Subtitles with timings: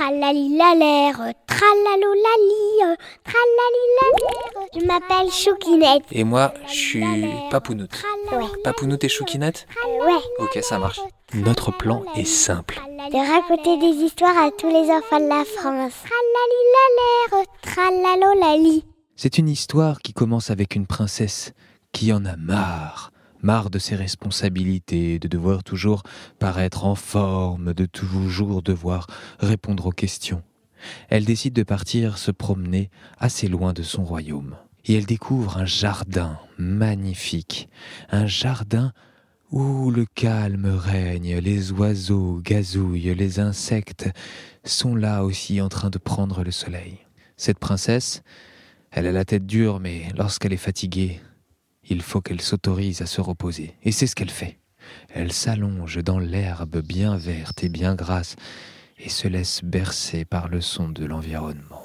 [0.00, 4.68] Tralalilalère, tralalolali, tralalilalère.
[4.74, 6.04] Je m'appelle Choukinette.
[6.10, 7.04] Et moi, je suis
[7.50, 8.02] Papounoute.
[8.32, 8.46] Ouais.
[8.64, 9.66] Papounoute et Choukinette
[10.00, 10.22] Ouais.
[10.38, 11.00] Ok, ça marche.
[11.34, 12.80] Notre plan est simple.
[13.12, 15.92] De raconter des histoires à tous les enfants de la France.
[16.08, 18.86] Tralalilalère, tralalolali.
[19.16, 21.52] C'est une histoire qui commence avec une princesse
[21.92, 23.12] qui en a marre.
[23.42, 26.02] Marre de ses responsabilités, de devoir toujours
[26.38, 29.06] paraître en forme, de toujours devoir
[29.38, 30.42] répondre aux questions.
[31.08, 34.56] Elle décide de partir se promener assez loin de son royaume.
[34.86, 37.68] Et elle découvre un jardin magnifique,
[38.10, 38.92] un jardin
[39.50, 44.08] où le calme règne, les oiseaux gazouillent, les insectes
[44.64, 46.98] sont là aussi en train de prendre le soleil.
[47.36, 48.22] Cette princesse,
[48.90, 51.20] elle a la tête dure, mais lorsqu'elle est fatiguée,
[51.90, 53.74] il faut qu'elle s'autorise à se reposer.
[53.82, 54.58] Et c'est ce qu'elle fait.
[55.12, 58.36] Elle s'allonge dans l'herbe bien verte et bien grasse
[58.98, 61.82] et se laisse bercer par le son de l'environnement.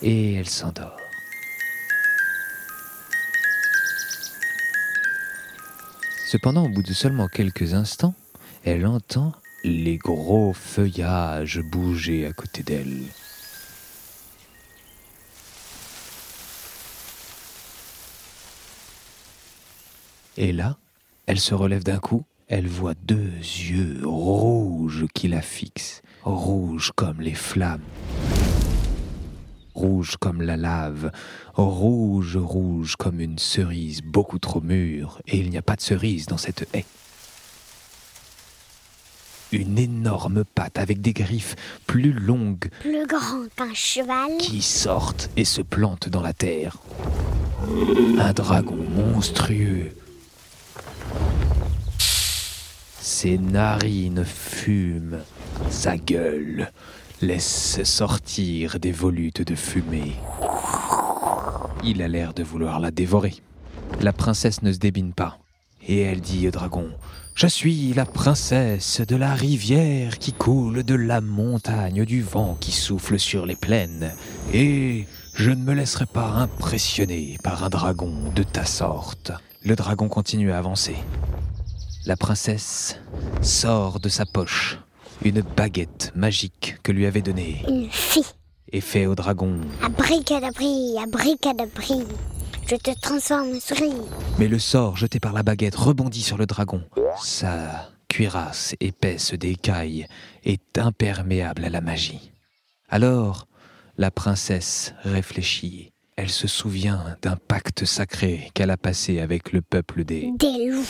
[0.00, 0.96] Et elle s'endort.
[6.30, 8.14] Cependant, au bout de seulement quelques instants,
[8.62, 9.32] elle entend
[9.64, 13.02] les gros feuillages bouger à côté d'elle.
[20.36, 20.76] Et là,
[21.26, 27.20] elle se relève d'un coup, elle voit deux yeux rouges qui la fixent, rouges comme
[27.20, 27.82] les flammes,
[29.74, 31.10] rouges comme la lave,
[31.54, 36.26] rouge, rouge comme une cerise beaucoup trop mûre, et il n'y a pas de cerise
[36.26, 36.86] dans cette haie
[39.52, 44.38] une énorme patte avec des griffes plus longues Plus grand qu'un cheval.
[44.38, 46.76] qui sortent et se plantent dans la terre.
[48.18, 49.90] Un dragon monstrueux.
[53.00, 55.18] Ses narines fument,
[55.70, 56.70] sa gueule
[57.20, 60.14] laisse sortir des volutes de fumée.
[61.82, 63.34] Il a l'air de vouloir la dévorer.
[64.00, 65.38] La princesse ne se débine pas.
[65.88, 66.90] Et elle dit au dragon
[67.34, 72.72] Je suis la princesse de la rivière qui coule de la montagne, du vent qui
[72.72, 74.12] souffle sur les plaines.
[74.52, 79.32] Et je ne me laisserai pas impressionner par un dragon de ta sorte.
[79.64, 80.94] Le dragon continue à avancer.
[82.06, 82.96] La princesse
[83.42, 84.78] sort de sa poche
[85.24, 88.22] une baguette magique que lui avait donnée Une fille.
[88.70, 92.04] et fait au dragon Abricadabri, abricadabri.
[92.70, 93.94] Je te transforme en souris.
[94.38, 96.82] Mais le sort jeté par la baguette rebondit sur le dragon.
[97.22, 100.06] Sa cuirasse épaisse d'écailles
[100.44, 102.30] est imperméable à la magie.
[102.90, 103.46] Alors,
[103.96, 105.92] la princesse réfléchit.
[106.16, 110.30] Elle se souvient d'un pacte sacré qu'elle a passé avec le peuple des...
[110.38, 110.84] Des loups.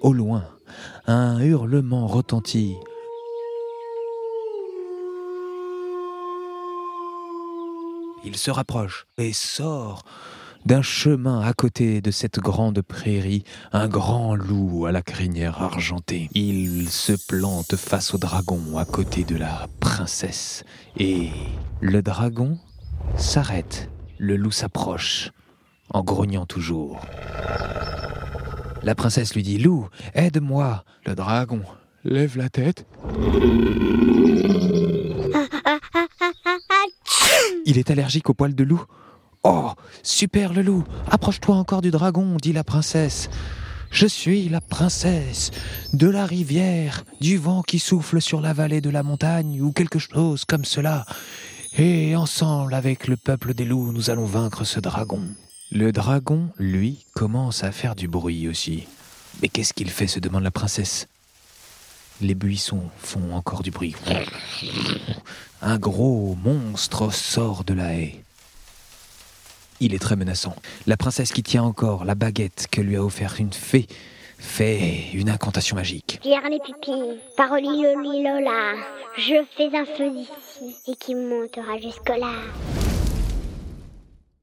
[0.00, 0.44] Au loin,
[1.08, 2.76] un hurlement retentit.
[8.24, 10.04] Il se rapproche et sort
[10.64, 16.28] d'un chemin à côté de cette grande prairie, un grand loup à la crinière argentée.
[16.34, 20.64] Il se plante face au dragon à côté de la princesse.
[20.96, 21.30] Et
[21.80, 22.58] le dragon
[23.16, 23.90] s'arrête.
[24.18, 25.32] Le loup s'approche,
[25.90, 27.00] en grognant toujours.
[28.84, 30.84] La princesse lui dit Loup, aide-moi.
[31.06, 31.62] Le dragon
[32.04, 32.86] lève la tête.
[37.64, 38.84] Il est allergique aux poils de loup.
[39.44, 39.70] Oh,
[40.02, 43.28] super le loup, approche-toi encore du dragon, dit la princesse.
[43.90, 45.50] Je suis la princesse
[45.92, 49.98] de la rivière, du vent qui souffle sur la vallée de la montagne, ou quelque
[49.98, 51.04] chose comme cela.
[51.76, 55.22] Et ensemble, avec le peuple des loups, nous allons vaincre ce dragon.
[55.70, 58.84] Le dragon, lui, commence à faire du bruit aussi.
[59.40, 61.06] Mais qu'est-ce qu'il fait se demande la princesse.
[62.22, 63.96] Les buissons font encore du bruit.
[65.60, 68.20] Un gros monstre sort de la haie.
[69.80, 70.54] Il est très menaçant.
[70.86, 73.88] La princesse qui tient encore la baguette que lui a offert une fée
[74.38, 76.20] fait une incantation magique.
[76.22, 76.60] Pierre les.
[79.16, 82.81] Je fais un feu d'ici et qui montera jusque-là.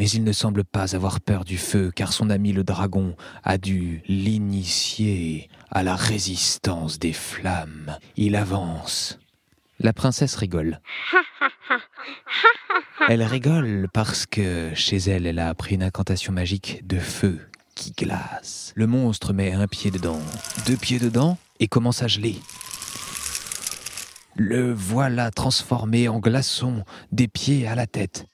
[0.00, 3.14] Mais il ne semble pas avoir peur du feu car son ami le dragon
[3.44, 7.98] a dû l'initier à la résistance des flammes.
[8.16, 9.18] Il avance.
[9.78, 10.80] La princesse rigole.
[13.10, 17.38] Elle rigole parce que chez elle, elle a appris une incantation magique de feu
[17.74, 18.72] qui glace.
[18.76, 20.20] Le monstre met un pied dedans,
[20.66, 22.36] deux pieds dedans et commence à geler.
[24.34, 28.26] Le voilà transformé en glaçon des pieds à la tête.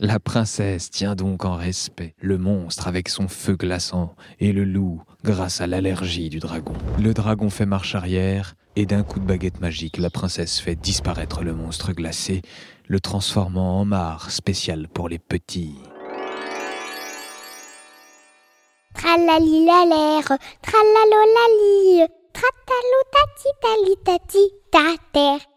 [0.00, 5.02] La princesse tient donc en respect le monstre avec son feu glaçant et le loup
[5.24, 6.74] grâce à l'allergie du dragon.
[7.00, 11.42] Le dragon fait marche arrière et d'un coup de baguette magique, la princesse fait disparaître
[11.42, 12.42] le monstre glacé,
[12.86, 15.74] le transformant en mare spéciale pour les petits.
[18.94, 21.24] Tralali la l'air, tralalo
[24.04, 25.47] la tati.